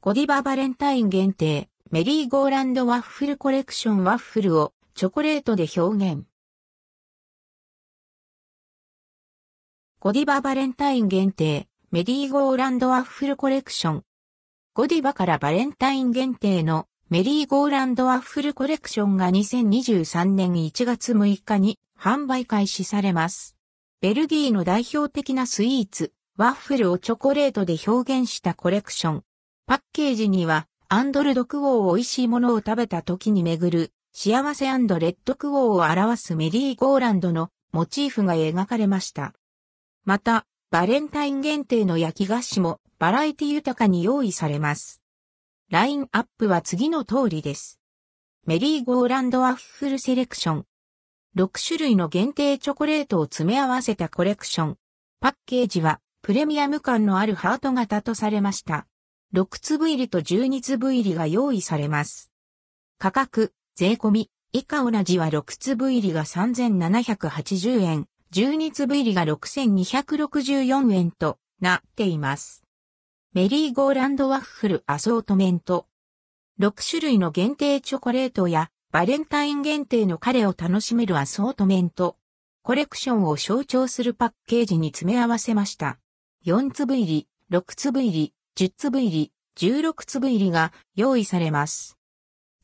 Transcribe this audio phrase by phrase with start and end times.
[0.00, 6.22] ゴディババレンタイン限定、メリーゴーランドワッフルコレクションワッフルをチョコレートで表現。
[9.98, 14.04] ゴディババレンタイン限定、メリーゴーランドワッフルコレクション。
[14.72, 23.56] ゴディバからバレンタイン限定のメリーゴーランドワッフルコレクションが2023年1月6日に販売開始されます。
[24.00, 29.24] ベルギーの代表的なスイーツ、ワッフルをチョコレートで表現したコレクション。
[29.68, 39.34] パッケージには、アンドルドクオーを美味しいものを食べた時に巡る、幸せレッドクオーを表すメリーゴーランドのモチーフが描かれました。
[40.06, 45.02] また、バレンタイン限定の焼き菓子もバラエティ豊かに用意されます。
[45.70, 47.78] ラインアップは次の通りです。
[48.46, 50.64] メリーゴーランドワッフルセレクション。
[51.36, 54.76] 6種類の限定チョコレートを詰め合わせたコレクション。
[55.20, 58.86] パッケージはプレミアム感のあるハート型とされました。
[59.34, 62.30] 6粒入りと12粒入りが用意されます。
[62.98, 72.64] 価格、税込み、以下同じは6粒入りが3780円、12粒入りが6264円となっています。
[73.34, 75.86] メリーゴーランドワッフルアソートメント。
[76.58, 82.16] 6種類の限定チョコレートやバレンタイン限定のカレーを楽しめるアソートメント。
[82.62, 85.98] コレクションを象徴するパッケージに詰め合わせました。
[86.46, 91.96] 4粒入り、6粒入り、10粒入り、16粒入りが用意されます。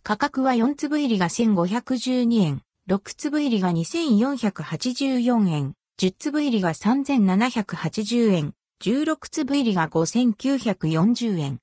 [0.03, 11.61] 価格は4粒入りが1512円、6粒入りが2484円、10粒入りが3780円、16粒入りが5940円。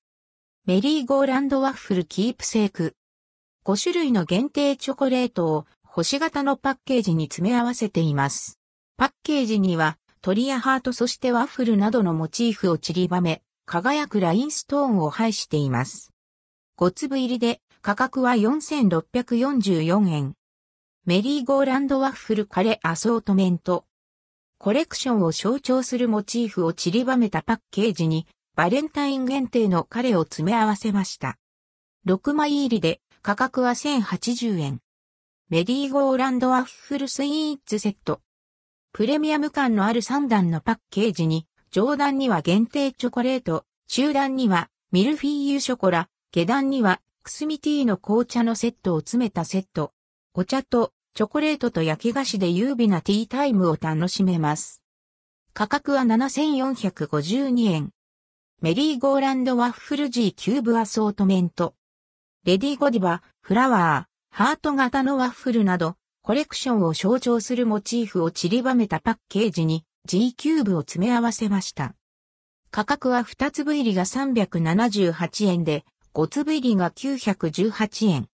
[0.65, 2.95] メリーゴーランドワッフルキープセーク。
[3.65, 8.61] 5種類の限定チョコレートを星型のパッケージに詰め合わせています。
[8.95, 13.41] パッケージには鳥やハートそしてワッフルなどのモチーフを散りばめ、
[13.71, 16.11] 輝くラインストーンを配しています。
[16.77, 20.33] 5粒入りで価格は4644円。
[21.05, 23.85] メリーゴーランドワッフルカレーアソートメント。
[24.57, 28.27] コレクションを象徴するモチーフを散りばめたパッケージに
[28.57, 31.37] バレンタイン限定のカレーを詰め合わせました。
[32.07, 34.81] 6枚入りで価格は1080円。
[35.47, 38.19] メリーゴーランドワッフルスイーツセット。
[38.91, 49.93] プレミアム感のある3段のパッケージに、上段には限定チョコレート、中段にはミルフィーユショコラ、下段にはクスミティーの紅茶のセットを詰めたセット。
[50.33, 54.83] お茶とチョコレートと焼き菓子で優美なティータイムを楽しめます。
[55.53, 57.91] 価格は7452円。
[58.61, 61.75] メリーゴーランドワッフル G キューブアソートメント。
[62.43, 71.95] レディゴディバ、フラワー、ハート型のワッフルなど、コレクションを象徴するモチーフを散りばめたパッケージに G キューブを詰め合わせました。
[72.71, 78.27] 価格は2粒入りが378円で、5粒入りが918円。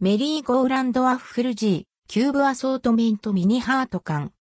[0.00, 4.32] メリーゴーランドワッフル G、キューブアソートメントミニハート缶。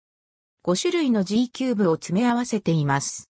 [0.65, 3.29] 5種類の G キューブを詰め合わせています。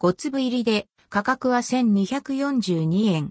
[0.00, 3.30] 5粒入りで価格は1242円。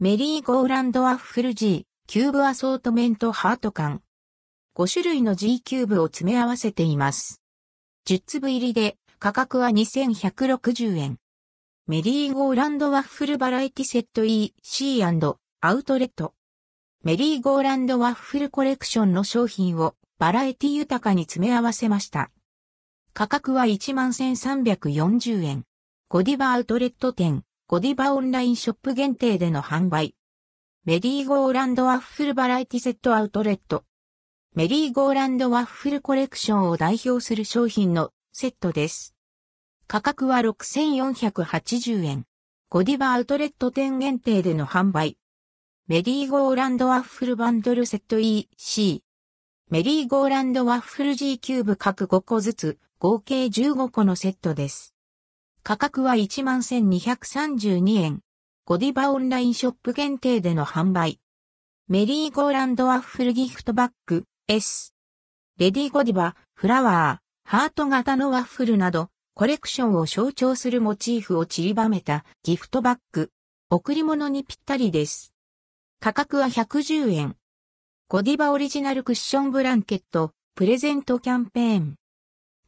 [0.00, 4.00] メリーゴーランドワッフル G、キューブアソートメントハート缶。
[4.76, 7.43] 5種類の G キューブを詰め合わせています。
[8.06, 11.18] 10粒入りで価格は2160円。
[11.86, 15.02] メリーゴーランドワッフルバラエティセット EC&
[15.62, 16.34] アウトレット。
[17.02, 22.30] メリーゴーランドワッフルコレクションの商品をバラエティ豊かに詰め合わせました。
[23.14, 25.64] 価格は11,340円。
[26.10, 27.42] ゴディバアウトレット店。
[27.68, 30.14] ゴディバオンラインショップ限定での販売。
[30.84, 33.82] メリーゴーランドワッフルバラエティセットアウトレット。
[34.56, 39.16] メリーゴーランドワッフルコレクションを代表する商品のセットです。
[39.88, 42.24] 価格は6480円。
[42.70, 45.18] ゴディバアウトレット店限定での販売。
[45.88, 49.02] メリーゴーランドワッフルバンドルセット EC。
[49.70, 54.94] メリーゴーランドワッフル G キューブ各5個ずつ合計15個のセットです。
[55.64, 58.20] 価格は11,232円。
[58.66, 61.18] ゴディバオンラインショップ限定での販売。
[61.88, 64.92] メリーゴーランドワッフルギフトバッグ S。
[65.58, 73.30] レディゴディバ、フラワー、ハート型のワッフルなど、コレクションを象徴するモチーフを散りばめたギフトバッグ。
[73.70, 75.32] 贈り物にぴったりです。
[75.98, 77.36] 価格は110円。
[78.08, 81.94] ゴディバオリジナルクッションブランケット、プレゼントキャンペーン。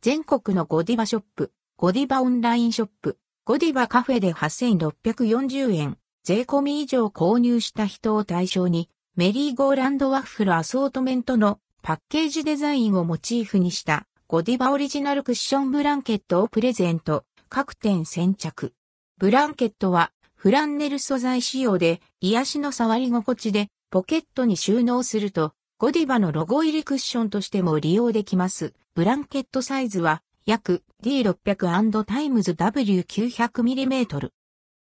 [0.01, 18.73] 全国のゴディバショップ、ゴディバオンラインショップ、ゴディバカフェで8640円、税込み以上購入した人を対象に、メリーゴーランドワッフルアソートメントのパッケージデザインをモチーフにしたゴディバオリジナルクッションブランケットをプレゼント、各店先着。
[19.19, 28.75] ブランケットはフランネル素材仕様で癒しの触り心地でポケットに収納するとゴディバのロゴ入りクッションとしても利用できます。
[28.97, 34.31] ブランケットサイズは約 D600& times W900mm。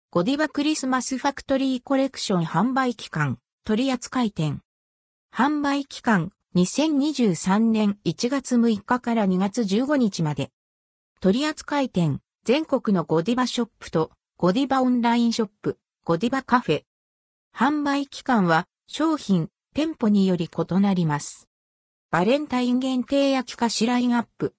[0.10, 4.62] ゴディバクリスマスファクトリーコレクション販売期間、取扱店。
[5.32, 10.50] 販売期間、2023年1月6日から2月15日まで。
[11.22, 16.84] 取扱店、全国のゴディバショップとゴディバオンラインショップ、ゴディバカフェ。
[17.56, 21.48] 販売期間は商品、店舗により異なります。
[22.10, 24.56] バレンタイン限定焼き菓子ラインアップ。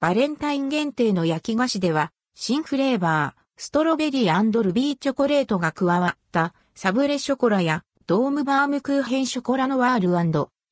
[0.00, 10.10] バレンタイン限定の焼き菓子では、新フレーバー、ストロベリールビーチョコレートが加わったサブレショコラやドームバームクーヘンショコラノワール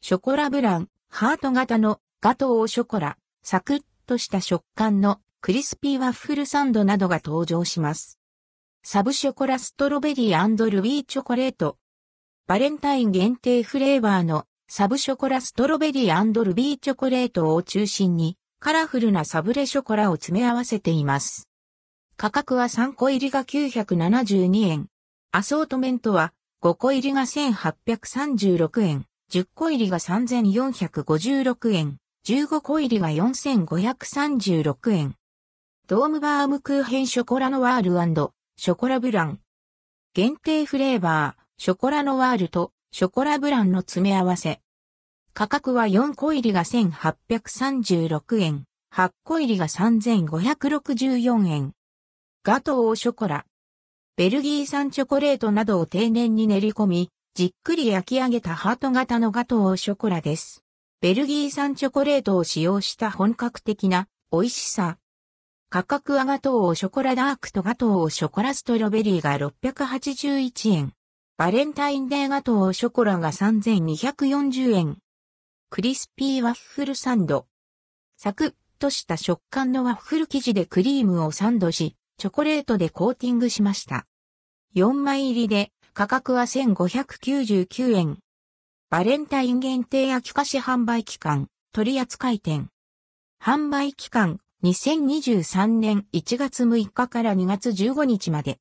[0.03, 8.19] ショコラブラン、ハート型のガトーショコラ、サクッとした食感のクリスピーワッフルサンドなどが登場します。
[8.83, 11.77] サブショコラストロベリールビーチョコレート。
[12.47, 21.47] バレンタイン限定フレーバーのサブショコラストロベリールビーチョコレートを中心にカラフルなサブレショコラを詰め合わせています。
[22.17, 24.87] 価格は3個入りが972円。
[25.31, 26.33] アソートメントは
[26.63, 29.07] 5個入りが1836円。
[29.31, 31.99] 10個入りが3456円。
[32.27, 35.15] 15個入りが4536円。
[35.87, 37.91] ドームバームクーヘンショコラノワール
[38.57, 39.39] ショコラブラン。
[40.15, 44.61] 限定フレーバー、ショコラノワールとショコラブランの詰め合わせ。
[45.33, 51.73] 価格は4個入りが1836円、8個入りが3564円。
[52.43, 53.47] ガトーショコラ。
[54.17, 60.65] ベルギー産チョコレートなどを丁寧に練り込み、じっくり焼き上げたハート型のガトーショコラです。
[61.01, 64.99] ベルギー産チョコレートを使用した本格的な美味しさ。
[65.71, 70.93] 価格はガトーショコラダークとガトーショコラストロベリーが681円。
[71.37, 74.99] バレンタインデーガトーショコラが3240円。
[75.71, 77.47] クリスピーワッフルサンド。
[78.17, 84.09] サクッとした食感のワッフル生地でクリームをサンドし、チョコレートでコーティングしました。
[84.75, 88.19] 4枚入りで価格は1599円。
[88.91, 92.69] バレンタイン限定焼き菓子販売期間、取扱店。
[93.43, 98.59] 販売期間、2023年1月6日から2月15日まで。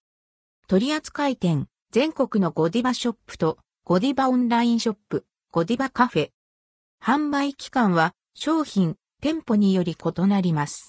[0.67, 6.29] 取扱店、全国のゴディバショップとゴディバオンラインショップ、ゴディバカフェ。
[7.03, 10.87] 販売期間は商品、店舗により異なります。